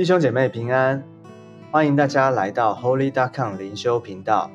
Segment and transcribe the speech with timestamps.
[0.00, 1.04] 弟兄姐妹平安，
[1.70, 4.50] 欢迎大家来到 Holy Dot Com 灵修频道。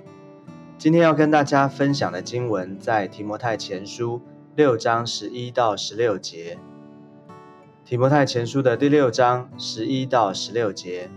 [0.76, 4.20] 今天要跟大家分享的经文在提摩太前书
[4.56, 6.58] 六章十一到十六节。
[7.84, 11.12] 提摩太前书的第六章十一到十六节，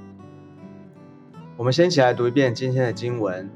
[1.56, 3.48] 我们先一起来读一遍今天的经文。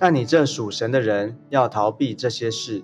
[0.00, 2.82] 但你这属神的人要逃避这些事，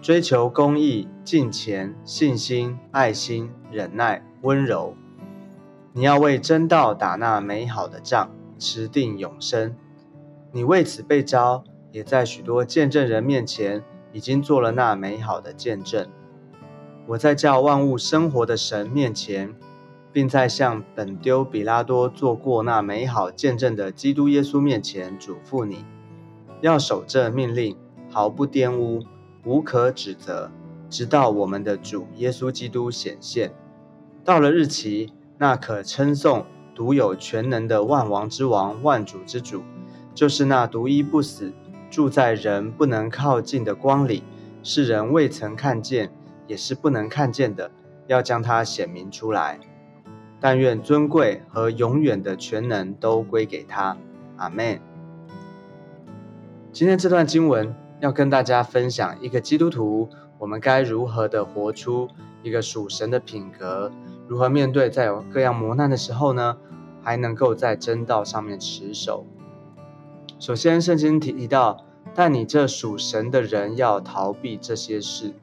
[0.00, 4.94] 追求公义、敬虔、信心、爱心、忍耐、温柔。
[5.92, 8.30] 你要为真道打那美好的仗，
[8.60, 9.74] 持定永生。
[10.52, 13.82] 你为此被招，也在许多见证人面前
[14.12, 16.06] 已经做了那美好的见证。
[17.08, 19.52] 我在叫万物生活的神面前，
[20.12, 25.84] 并在向本丢比拉多做过那美好见证的基督耶稣面前嘱咐你，
[26.60, 27.76] 要守这命令，
[28.08, 29.02] 毫不玷污，
[29.44, 30.52] 无可指责，
[30.88, 33.52] 直到我们的主耶稣基督显现。
[34.24, 35.12] 到了日期。
[35.42, 39.62] 那可称颂、独有全能的万王之王、万主之主，
[40.14, 41.50] 就是那独一不死、
[41.90, 44.22] 住在人不能靠近的光里，
[44.62, 46.12] 是人未曾看见，
[46.46, 47.70] 也是不能看见的，
[48.06, 49.58] 要将它显明出来。
[50.38, 53.96] 但愿尊贵和永远的全能都归给他。
[54.36, 54.78] 阿门。
[56.70, 62.08] 今天这段经文要跟大家分享一个基督徒，我们该如何的活出
[62.42, 63.90] 一个属神的品格。
[64.30, 66.56] 如何面对在有各样磨难的时候呢？
[67.02, 69.26] 还能够在真道上面持守。
[70.38, 75.34] 首先，圣经提提到，但你这属神的人要逃避这些事。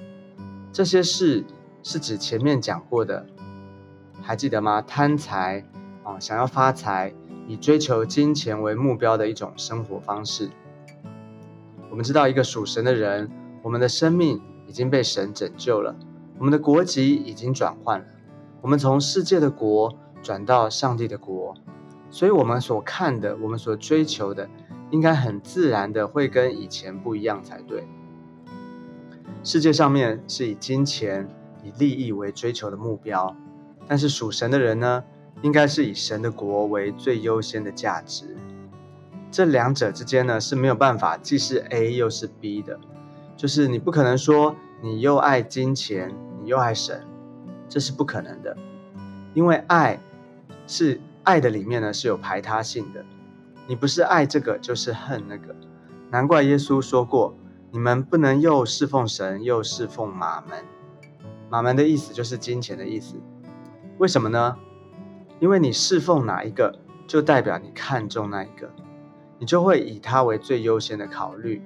[0.71, 1.43] 这些事
[1.83, 3.25] 是指前面讲过的，
[4.21, 4.81] 还记得吗？
[4.81, 5.65] 贪财
[6.05, 7.13] 啊，想要发财，
[7.45, 10.49] 以追求金钱为目标的一种生活方式。
[11.89, 13.29] 我们知道，一个属神的人，
[13.63, 15.93] 我们的生命已经被神拯救了，
[16.37, 18.05] 我们的国籍已经转换了。
[18.61, 21.53] 我们从世界的国转到上帝的国，
[22.09, 24.49] 所以我们所看的、我们所追求的，
[24.91, 27.87] 应该很自然的会跟以前不一样才对。
[29.43, 31.29] 世界上面是以金钱、
[31.63, 33.35] 以利益为追求的目标，
[33.87, 35.03] 但是属神的人呢，
[35.41, 38.35] 应该是以神的国为最优先的价值。
[39.31, 42.77] 这两者之间呢是没有办法既是 A 又是 B 的，
[43.37, 47.06] 就是你不可能说你又爱金钱，你又爱神。
[47.69, 48.55] 这是不可能的，
[49.33, 49.99] 因为爱
[50.65, 53.03] 是爱的里面呢是有排他性的，
[53.67, 55.53] 你不是爱这个就是恨那个，
[56.09, 57.35] 难怪耶稣说过，
[57.71, 60.63] 你们不能又侍奉神又侍奉马门。
[61.49, 63.15] 马门的意思就是金钱的意思，
[63.97, 64.57] 为什么呢？
[65.39, 68.71] 因为你侍奉哪一个，就代表你看重那一个，
[69.39, 71.61] 你就会以他为最优先的考虑，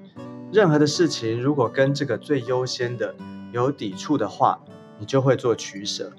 [0.52, 3.16] 任何的事情如果跟这个最优先的
[3.52, 4.60] 有抵触的话。
[5.02, 6.12] 你就会做取舍，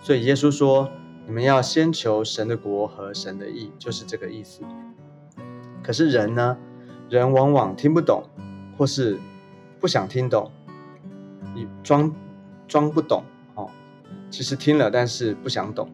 [0.00, 0.90] 所以耶稣说
[1.28, 4.62] ：“你们要先求神的国和神的义，就是这个意思。”
[5.84, 6.56] 可是人呢？
[7.10, 8.24] 人往往听不懂，
[8.78, 9.18] 或是
[9.78, 10.50] 不想听懂，
[11.54, 12.10] 你装
[12.66, 13.22] 装不懂
[13.54, 13.68] 哦。
[14.30, 15.90] 其实听了，但是不想懂。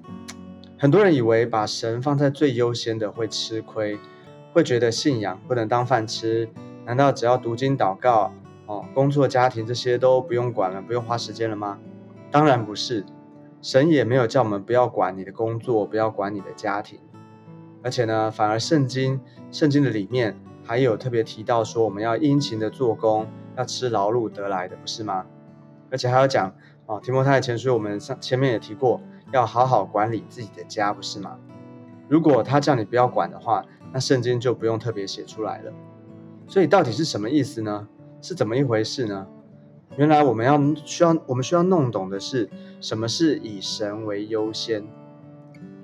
[0.79, 3.99] 很多人以为把神放在最优先的会吃亏，
[4.53, 6.49] 会觉得信仰不能当饭吃。
[6.85, 8.33] 难道只要读经祷告
[8.67, 11.77] 哦，工作家庭这些都不用管了，不用花时间了吗？
[12.35, 13.07] 当然不是，
[13.63, 16.99] 神也没有叫我们不要管你的工作，不要管你的家庭，
[17.81, 19.21] 而且呢，反而圣经
[19.53, 25.25] 圣经的里面还有特别提到说，我们要殷勤的做工，要吃劳碌得来的，不是吗？
[25.93, 26.53] 而且还要讲
[26.87, 31.39] 哦，提摩太前书我们上前面也提过，要好好管理自己的家，不是吗？
[32.09, 35.73] 如果他叫你不要管的话，那圣经就不用特别写出来了。
[36.49, 37.87] 所以到底是什么意思呢？
[38.21, 39.25] 是怎么一回事呢？
[39.97, 42.51] 原来我们要需要我们需要弄懂的是
[42.81, 44.85] 什么是以神为优先，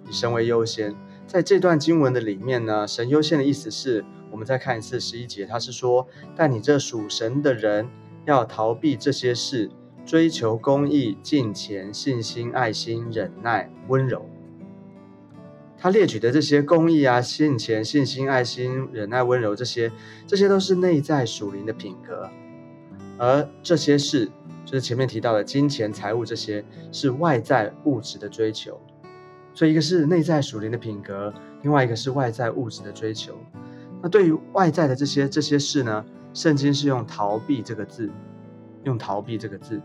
[0.09, 0.95] 以神为优先。
[1.27, 7.89] 在这段经文的里面呢，神优先的意思是，我们再看一次十一节，他是说，但你这属神的人
[8.25, 9.71] 要逃避这些事，
[10.05, 14.29] 追求公义、敬虔、信心、爱心、忍耐、温柔。
[15.79, 19.93] 他列举的这些公义啊、敬虔、信心、爱心、忍耐、温柔，这些
[20.27, 22.29] 这些都是内在属灵的品格。
[23.21, 24.25] 而这些事，
[24.65, 28.81] 就是前面提到的金钱、财物，这些是外在物质的追求。
[29.53, 31.31] 所以，一个是内在属灵的品格，
[31.61, 33.35] 另外一个是外在物质的追求。
[34.01, 36.03] 那对于外在的这些这些事呢？
[36.33, 38.09] 圣经是用“逃避”这个字，
[38.85, 39.79] 用“逃避”这个字。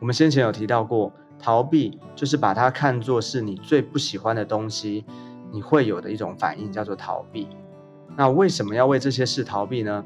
[0.00, 5.04] 我们先前有提到过，逃避就是把它看作是你最不喜欢的东西，
[5.52, 7.46] 你会有的一种反应，叫做逃避。
[8.16, 10.04] 那为什么要为这些事逃避呢？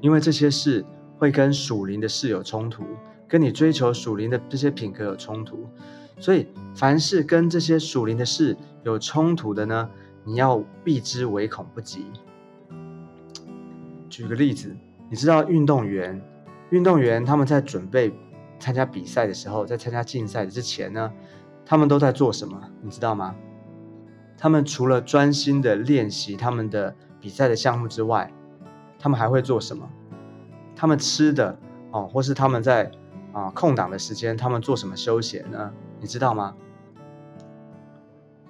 [0.00, 0.84] 因为这些事。
[1.18, 2.84] 会跟属灵的事有冲突，
[3.28, 5.66] 跟你追求属灵的这些品格有冲突，
[6.18, 9.88] 所以凡是跟这些属灵的事有冲突的呢，
[10.24, 12.06] 你要避之唯恐不及。
[14.08, 14.76] 举个例子，
[15.10, 16.22] 你知道运动员，
[16.70, 18.12] 运动员他们在准备
[18.60, 21.12] 参加比赛的时候，在参加竞赛之前呢，
[21.64, 22.60] 他们都在做什么？
[22.82, 23.34] 你知道吗？
[24.36, 28.32] 他们除了专心的练习他们的比赛的项目之外，
[28.98, 29.88] 他们还会做什么？
[30.76, 31.56] 他们吃的
[31.90, 32.90] 哦，或是他们在
[33.32, 35.72] 啊空档的时间，他们做什么休闲呢？
[36.00, 36.54] 你知道吗？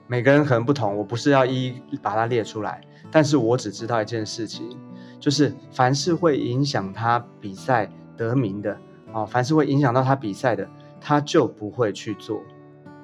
[0.06, 2.80] 每个人可能不同，我不是要一一把它列出来，
[3.10, 4.78] 但是我只知道一件事情，
[5.18, 8.76] 就是凡是会影响他比赛得名的
[9.12, 10.68] 哦，凡是会影响到他比赛的，
[11.00, 12.42] 他就不会去做。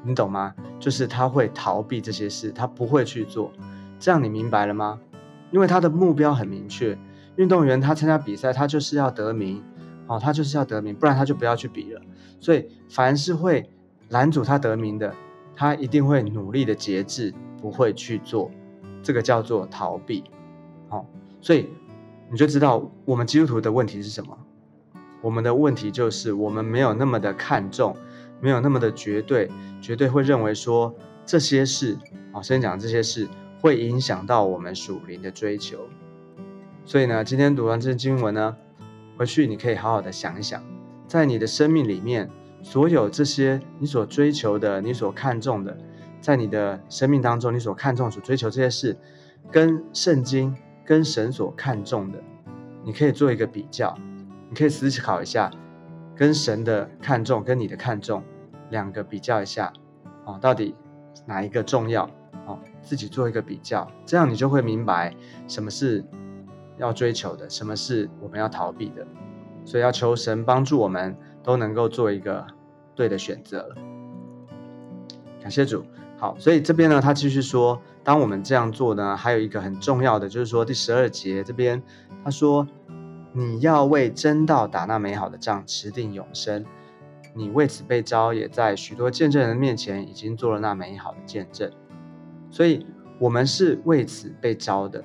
[0.02, 0.54] 你懂吗？
[0.78, 3.50] 就是他会逃避这些事，他不会去做。
[3.98, 4.98] 这样你明白了吗？
[5.50, 6.98] 因为他的目标很明确，
[7.36, 9.62] 运动员他参加比赛，他就是要得名，
[10.06, 12.00] 哦，他就是要得名，不然他就不要去比了。
[12.40, 13.68] 所以凡是会
[14.08, 15.14] 拦阻他得名的，
[15.54, 18.50] 他一定会努力的节制，不会去做。
[19.02, 20.24] 这个叫做逃避。
[20.88, 21.06] 好，
[21.40, 21.68] 所以
[22.30, 24.36] 你就知道我们基督徒的问题是什么？
[25.22, 27.96] 我们的问题就是我们没有那么的看重。
[28.42, 29.50] 没有那么的绝对，
[29.82, 30.94] 绝对会认为说
[31.26, 31.94] 这些事，
[32.32, 33.28] 啊，先讲这些事
[33.60, 35.86] 会影响到我们属灵的追求。
[36.90, 38.56] 所以呢，今天读完这些经文呢，
[39.16, 40.60] 回去你可以好好的想一想，
[41.06, 42.28] 在你的生命里面，
[42.64, 45.78] 所有这些你所追求的、你所看重的，
[46.20, 48.96] 在你的生命当中，你所看重、所追求这些事，
[49.52, 50.52] 跟圣经、
[50.84, 52.18] 跟神所看重的，
[52.82, 53.96] 你可以做一个比较，
[54.48, 55.48] 你可以思考一下。
[56.16, 58.24] 跟神的看重跟你的看重
[58.70, 59.72] 两个比较一下，
[60.24, 60.74] 哦，到底
[61.24, 62.10] 哪一个重要？
[62.46, 65.14] 哦，自己做一个比较，这样你就会明白
[65.46, 66.04] 什么是
[66.80, 69.06] 要追求的，什么是我们要逃避的。
[69.64, 72.44] 所以要求神帮助我们都能够做一个
[72.96, 73.72] 对的选择。
[75.40, 75.84] 感谢主。
[76.18, 81.80] 好，所以这边呢，他继续说，当我们这样做呢，还有一个很重要的，就是说第十二节这边
[82.24, 82.66] 他说。
[83.32, 86.64] 你要为真道打那美好的仗，持定永生。
[87.32, 91.70] 你为此被招，也在许多见证人面前已经做了那美好的见证。
[92.50, 92.84] 所以，
[93.20, 95.04] 我们是为此被招的。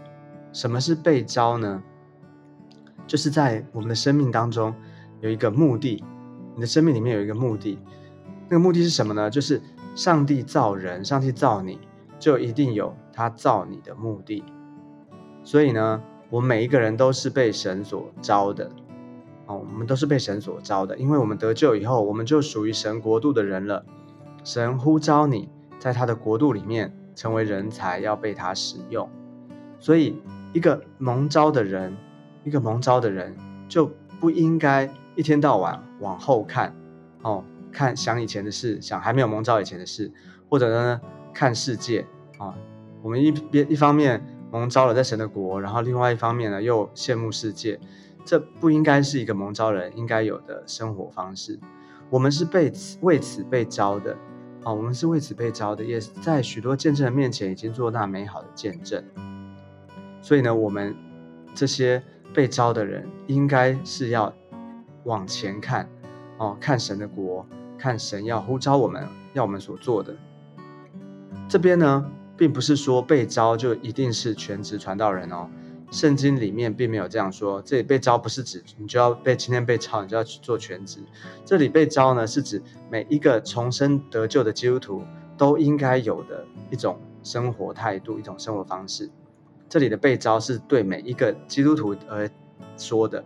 [0.56, 1.84] 什么是被招呢？
[3.06, 4.74] 就是在我们的生命当中
[5.20, 6.02] 有一个目的。
[6.56, 7.78] 你的生命里面有一个目的，
[8.48, 9.30] 那个目的是什么呢？
[9.30, 9.62] 就是
[9.96, 11.78] 上帝造人，上帝造你
[12.18, 14.46] 就一定有他造你的目的。
[15.44, 16.02] 所以呢？
[16.30, 18.72] 我们每一个人都是被神所招的，
[19.48, 23.86] 哦，我们都是被神所招的，因为我们得救以后，我们就属于神国度的人了。
[24.46, 29.10] 神呼召你在他的国度里面成为人才，要被他使用。
[29.80, 30.22] 所以，
[30.56, 31.94] 一个蒙召的人，
[32.46, 33.36] 一个蒙召的人，
[33.68, 33.92] 就
[34.22, 36.74] 不应该一天到晚往后看，
[37.24, 37.44] 哦，
[37.74, 40.10] 看想以前的事，想还没有蒙召以前的事，
[40.48, 41.02] 或者呢，
[41.34, 42.08] 看世界
[42.38, 42.56] 啊。
[43.02, 44.26] 我们一边一方面。
[44.52, 47.78] 蒙召了在神的国，然后另外一方面呢，又羡慕世界，
[48.24, 51.60] 这不应该是一个蒙召人应该有的生活方式。
[52.10, 54.16] 我们是被此为此被招的，
[54.64, 59.04] 啊，我们是为此被招的，也在许多见证人面前已经做那美好的见证。
[60.26, 60.96] 所以呢，我们
[61.54, 62.02] 这些
[62.34, 64.34] 被招的人，应该是要
[65.04, 65.88] 往前看，
[66.40, 67.46] 哦，看神的国，
[67.78, 70.16] 看神要呼召我们，要我们所做的。
[71.48, 72.12] 这边呢？
[72.36, 75.48] 并不是说被招就一定是全职传道人哦，
[75.92, 77.62] 圣经里面并没有这样说。
[77.62, 81.02] 这里被招不是指你就要被今天被招，你就要去做全职。
[81.46, 85.04] 这里被招呢，是指每一个重生得救的基督徒
[85.38, 89.08] 都应该有的一种生活态度，一种生活方式。
[89.76, 92.30] 这里的被招是对每一个基督徒而
[92.78, 93.22] 说的，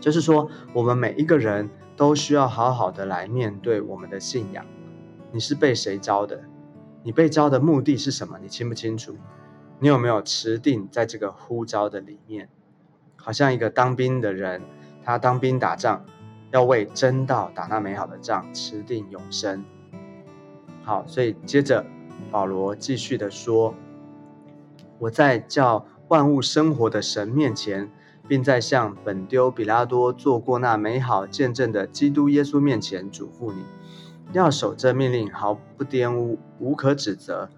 [0.00, 4.66] 就是说我们每一个人都需要好好的来面对我们的信仰。
[5.30, 6.42] 你是被谁招的？
[7.04, 8.40] 你被招的目的是什么？
[8.42, 9.14] 你清不清楚？
[9.78, 12.48] 你有没有持定在这个呼召的里面？
[13.14, 14.60] 好像一个当兵的人，
[15.04, 16.04] 他当兵打仗，
[16.50, 19.64] 要为真道打那美好的仗，持定永生。
[20.82, 21.86] 好，所以接着
[22.32, 23.72] 保罗继续的说
[24.98, 27.90] ：“我在叫万物生活的神面前，
[28.28, 33.64] 并在向本丢比拉多做过那美好见证的基督耶稣面前嘱咐你。”
[34.32, 37.48] 要守这命令，毫不玷污，无可指责，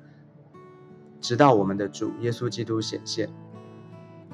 [1.18, 3.30] 直到我们的主耶稣基督显现。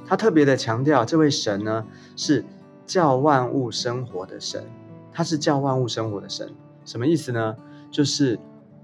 [0.05, 2.45] 他特别的强调，这位神呢是
[2.85, 4.65] 叫万物生活的神，
[5.13, 6.53] 他是叫万物生活的神。
[6.85, 7.57] 什么意思呢？
[7.91, 8.39] 就是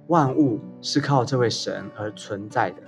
[0.06, 2.82] 万物是靠这位神而存在的，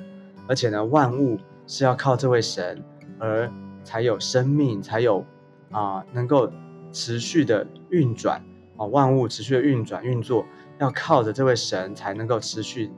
[0.49, 2.82] 而且呢，万物是要靠这位神
[3.18, 3.50] 而
[3.84, 5.25] 才有生命，才有
[5.70, 6.50] 啊，能够
[6.90, 8.42] 持续的运转
[8.76, 8.84] 啊。
[8.87, 10.44] 万物持续的运转运作，
[10.78, 12.90] 要靠着这位神才能够持续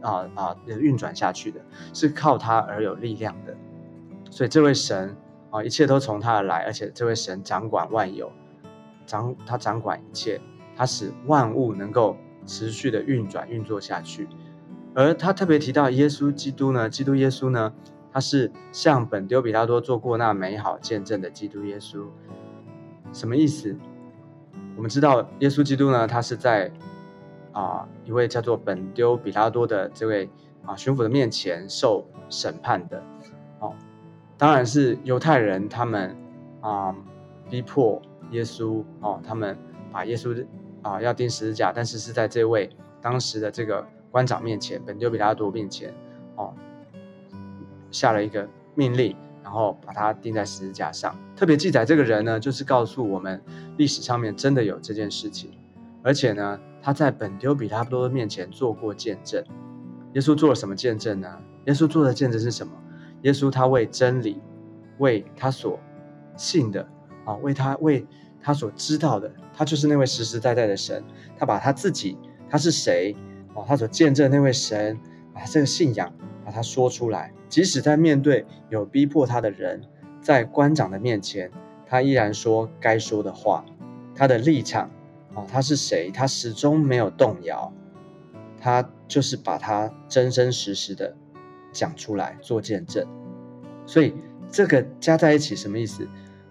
[0.00, 1.60] 啊啊运转下去的，
[1.92, 3.54] 是靠他而有力量的。
[4.30, 5.14] 所以这位神
[5.50, 8.32] 啊，一切都从他而来，而且这位神掌管万有，
[9.04, 10.40] 掌他掌管一切，
[10.74, 12.16] 他使万物能够
[12.46, 14.26] 持续的运转运作下去。
[14.94, 17.72] 而他特别提到耶稣基督呢，基督耶稣呢，
[18.12, 22.06] 他是向本丢比拉多做过那美好见证的基督耶稣。
[23.12, 23.76] 什么意思？
[24.76, 26.70] 我们知道耶稣基督呢，他是在
[27.52, 30.28] 啊一位叫做本丢比拉多的这位
[30.64, 33.02] 啊巡抚的面前受审判的。
[33.60, 33.74] 哦，
[34.36, 36.16] 当然是犹太人他们
[36.60, 36.94] 啊
[37.48, 39.56] 逼迫耶稣哦，他们
[39.90, 40.46] 把耶稣
[40.82, 42.70] 啊要钉十字架，但是是在这位
[43.00, 45.92] 当时的这个官长面前，本丢比拉多面前
[46.36, 46.54] 哦
[47.90, 49.16] 下了一个命令。
[49.44, 53.42] 然后把它钉在十字架上，特别记载这个人呢，就是告诉我们
[53.76, 55.50] 历史上面真的有这件事情，
[56.00, 59.44] 而且呢，他在本丢比拉多面前做过见证。
[60.14, 61.28] 耶稣做了什么见证呢？
[61.66, 62.72] 耶稣做的见证是什么？
[63.22, 64.40] 耶稣他为真理，
[64.98, 65.78] 为他所
[66.36, 66.88] 信的
[67.24, 68.06] 啊，为他为
[68.40, 71.04] 他所知道的，他就是那位实实在在的神。
[71.36, 72.16] 他把他自己
[72.48, 73.14] 他是谁
[73.54, 74.98] 哦，他所见证那位神，
[75.34, 76.12] 把这个信仰。
[76.44, 79.80] 把它说出来，即使在面对有逼迫他的人，
[80.20, 81.48] 在官长的面前，
[81.86, 83.64] 他依然说该说的话。
[84.12, 84.90] 他的立场，
[85.34, 86.10] 哦，他是谁？
[86.12, 87.72] 他始终没有动摇。
[88.60, 91.14] 他就是把他真真实实的
[91.70, 93.06] 讲出来做见证。
[93.86, 94.12] 所以
[94.50, 96.08] 这个加在一起什么意思？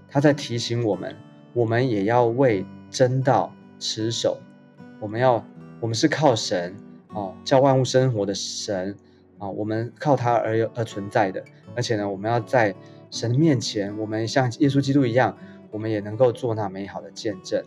[0.08, 1.14] 他在提醒我们，
[1.52, 4.40] 我们也要为真道持守。
[5.02, 5.46] 我们要，
[5.82, 6.74] 我们是靠神
[7.14, 8.96] 哦，叫万物生活的神。
[9.38, 11.44] 啊，我们靠他而有而存在的，
[11.76, 12.76] 而且呢，我们要在
[13.10, 15.36] 神的面前，我们像耶稣基督一样，
[15.72, 17.64] 我们也能够做那美好的见证。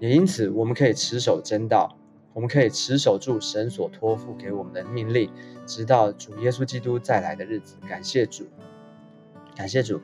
[0.00, 1.96] 也因此，我们可以持守真道，
[2.32, 5.30] 我们可以持守住神所托付给我们的命令，
[5.64, 7.76] 直到主耶稣基督再来的日子。
[7.88, 8.46] 感谢主，
[9.54, 10.00] 感谢主。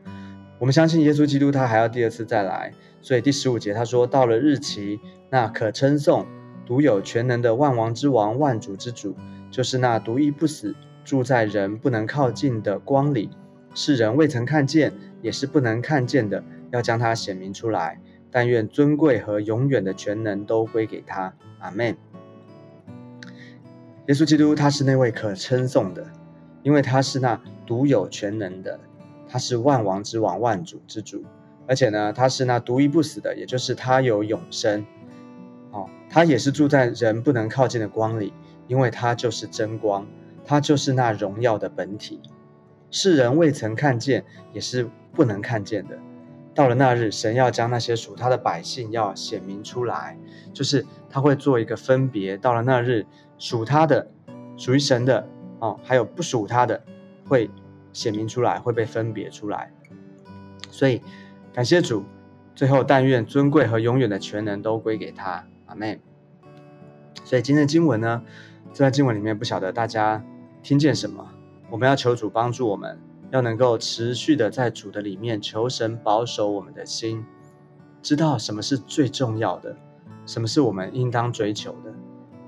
[0.61, 6.25] 我们相信耶稣基督他还要第二次再来，所以第十五节他说：“到了日期，那可称颂、
[6.69, 9.17] 独有全能的万王之王、万主之主，
[9.51, 13.31] 就是那独一不死。”住在人不能靠近的光里，
[13.73, 17.99] 是人未曾看见，也是不能看见的，要将它显明出来。
[18.31, 21.33] 但愿尊贵和永远的全能都归给他。
[21.61, 21.97] 阿门。
[24.09, 26.07] 耶稣基督他是那位可称颂的，
[26.63, 28.79] 因为他是那独有全能的，
[29.27, 31.25] 他是万王之王、万主之主，
[31.67, 34.85] 而且呢，他是那独一不死的，也就是他有永生。
[35.71, 38.33] 哦，他也是住在人不能靠近的光里，
[38.67, 40.07] 因为他就是真光。
[40.45, 42.23] 他就是那荣耀的本体，
[42.91, 45.99] 世人未曾看见，也是不能看见的。
[46.55, 50.17] 到了那日，神要将那些属他的百姓要显明出来，
[50.55, 52.39] 就是他会做一个分别。
[52.39, 53.05] 到了那日，
[53.39, 54.11] 属他的、
[54.57, 56.83] 属于神的哦，还有不属他的，
[57.27, 57.51] 会
[57.93, 59.71] 显明出来，会被分别出来。
[60.71, 61.03] 所以，
[61.53, 62.05] 感谢主。
[62.55, 65.47] 最后，但愿尊贵和永远的全能都归给他。
[65.69, 66.01] 阿妹。
[67.25, 68.23] 所以今天的经文呢，
[68.73, 70.25] 这段经文里面，不晓得大家。
[70.61, 71.25] 听见什么？
[71.71, 72.99] 我们要求主帮助我们，
[73.31, 77.25] 要能够持续的在主的里面求神保守我们的心，
[78.03, 79.77] 知道什么是最重要的，
[80.27, 81.95] 什么是我们应当追求的，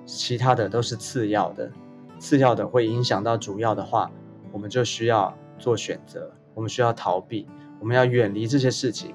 [0.04, 1.70] 其他的都是次要的。
[2.18, 4.10] 次要的会影响到主要的话，
[4.50, 7.46] 我们就需要做选择，我们需要逃避，
[7.78, 9.14] 我们要远离这些事情，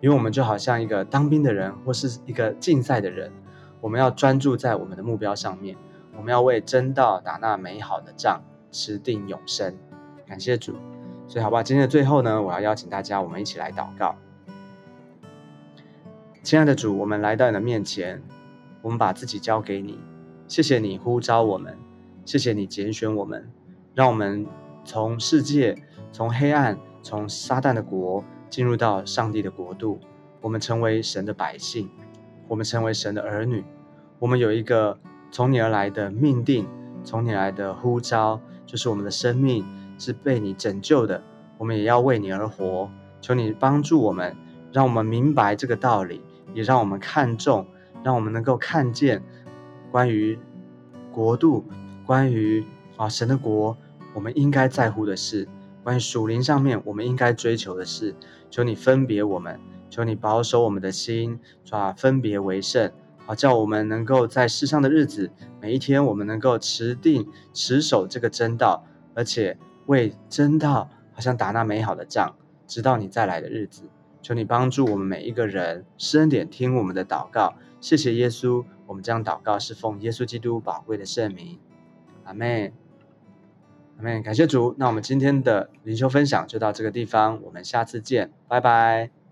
[0.00, 3.32] 因为我们就好像一个当兵的人或是一个竞赛的人，
[3.84, 5.76] 我们要专注在我们的目标上面。
[6.16, 8.40] 我们要为真道打那美好的仗，
[8.72, 9.76] 持定永生。
[10.26, 10.72] 感谢主，
[11.28, 14.16] 所以好吧，今天的最后呢，我要邀请大家，我们一起来祷告。
[16.42, 18.22] 亲爱的主，我们来到你的面前，
[18.80, 19.98] 我们把自己交给你。
[20.48, 21.76] 谢谢你呼召我们，
[22.24, 23.50] 谢谢你拣选我们，
[23.94, 24.46] 让我们
[24.82, 25.76] 从世界、
[26.10, 30.00] 从黑暗、从撒旦的国进入到上帝的国度。
[30.40, 31.90] 我们成为神的百姓，
[32.48, 33.64] 我们成为神的儿女，
[34.18, 34.98] 我们有一个。
[35.30, 36.64] 从你而来的命定，
[37.02, 39.66] 从你来的呼召，就是我们的生命
[39.98, 41.20] 是被你拯救的。
[41.58, 42.88] 我们也要为你而活。
[43.20, 44.36] 求你帮助我们，
[44.70, 46.22] 让我们明白这个道理，
[46.54, 47.66] 也让我们看重，
[48.04, 49.24] 让我们能够看见
[49.90, 50.38] 关于
[51.10, 51.64] 国度，
[52.06, 52.64] 关于
[52.96, 53.76] 啊神的国，
[54.14, 55.48] 我们应该在乎的事，
[55.82, 58.14] 关于属灵上面我们应该追求的事。
[58.50, 59.58] 求你分别我们，
[59.94, 62.90] 求你保守我们的心，抓分别为圣。
[63.26, 68.84] 好，叫我们能够在世上的日子，每一天，我们能够持定、持守这个真道，
[69.14, 72.34] 而且为真道，好像打那美好的仗，
[72.66, 73.84] 直到你再来的日子。
[74.20, 77.54] 求你帮助我们每一个人，施恩点听我们的祷告。
[77.80, 81.60] 谢谢耶稣，我们这样祷告是奉耶稣基督宝贵的圣名。
[82.24, 82.72] 阿门。
[83.98, 84.24] 阿门。
[84.24, 84.74] 感谢主。
[84.76, 89.23] 那我们今天的灵修分享就到这个地方，我们下次见，拜拜。